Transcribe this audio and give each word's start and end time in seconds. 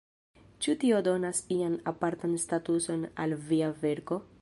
Ĉu 0.65 0.73
tio 0.83 1.01
donas 1.09 1.43
ian 1.57 1.77
apartan 1.93 2.35
statuson 2.47 3.07
al 3.27 3.41
via 3.53 3.73
verko? 3.87 4.23